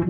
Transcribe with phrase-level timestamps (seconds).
[0.00, 0.06] Ich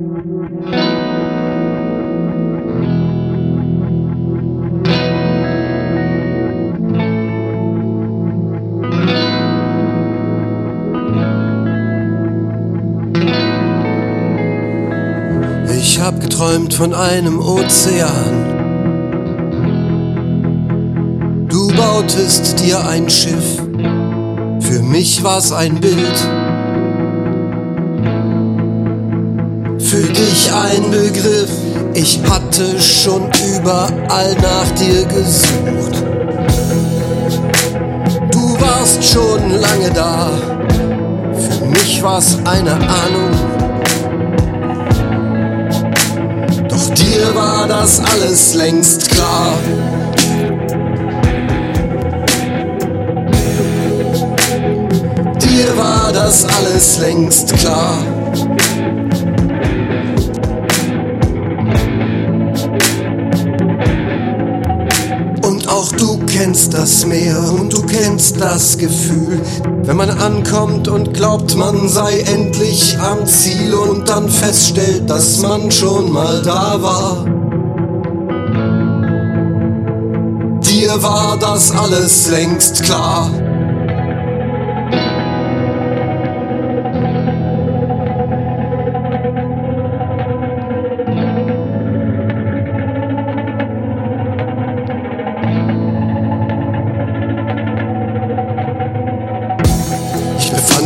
[15.99, 18.07] hab geträumt von einem Ozean.
[21.49, 23.61] Du bautest dir ein Schiff,
[24.61, 26.40] für mich war's ein Bild.
[29.91, 31.51] Für dich ein Begriff,
[31.95, 36.05] ich hatte schon überall nach dir gesucht.
[38.31, 40.31] Du warst schon lange da,
[41.35, 43.33] für mich war's eine Ahnung.
[46.69, 49.55] Doch dir war das alles längst klar.
[55.41, 57.99] Dir war das alles längst klar.
[65.81, 69.41] Auch du kennst das Meer und du kennst das Gefühl,
[69.85, 75.71] wenn man ankommt und glaubt, man sei endlich am Ziel und dann feststellt, dass man
[75.71, 77.25] schon mal da war.
[80.61, 83.31] Dir war das alles längst klar.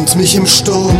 [0.05, 0.99] Befand mich im Sturm.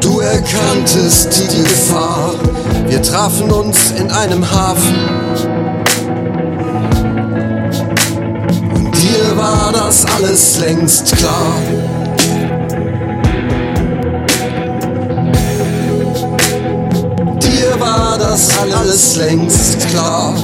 [0.00, 2.34] Du erkanntest die Gefahr.
[2.88, 4.94] Wir trafen uns in einem Hafen.
[8.74, 11.56] Und dir war das alles längst klar.
[17.38, 20.34] Dir war das alles längst klar.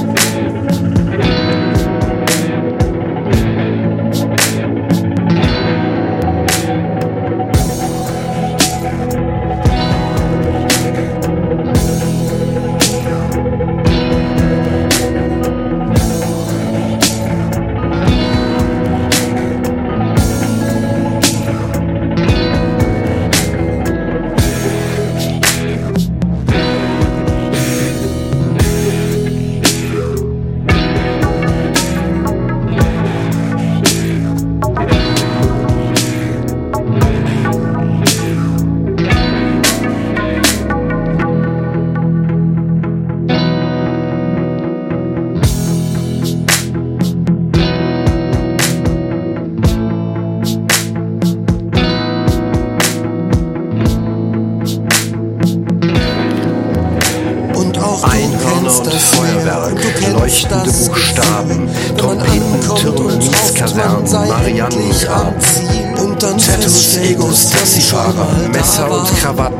[58.71, 66.05] Kennst und Feuerwerk, leuchtende das Buchstaben, Trompeten, Türme, Mietskasernen, man sei Mariannengrab, endlich am Ziel
[66.05, 69.17] und dann Tattoos, Egos, Taxifahrer, Messer und.
[69.17, 69.57] Krawatten.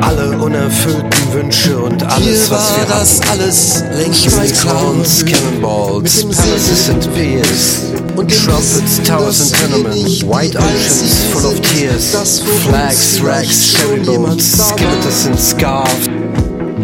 [0.00, 3.30] Alle unerfüllten Wünsche und alles, was wir das hatten.
[3.30, 4.60] alles längst.
[4.62, 12.40] Clowns, Cannonballs, Palaces and Piers, und Trumpets, Towers and Tenements, White Oceans full of tears,
[12.66, 14.68] Flags, Rags, Sherry Boats.
[14.70, 16.17] Skeletons and Scarves.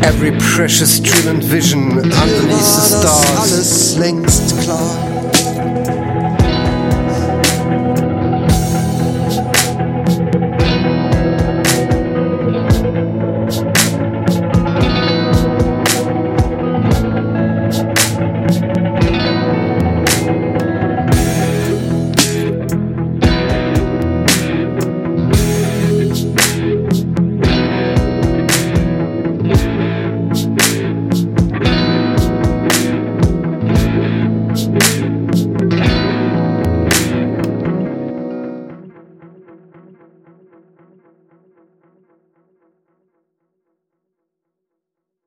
[0.05, 3.39] Every precious dream and vision underneath the stars.
[3.39, 6.44] Alles längst klar.